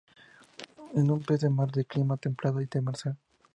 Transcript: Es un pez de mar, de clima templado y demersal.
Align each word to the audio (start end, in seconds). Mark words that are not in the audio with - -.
Es 0.95 1.03
un 1.03 1.21
pez 1.21 1.41
de 1.41 1.49
mar, 1.51 1.69
de 1.69 1.85
clima 1.85 2.17
templado 2.17 2.59
y 2.59 2.65
demersal. 2.65 3.15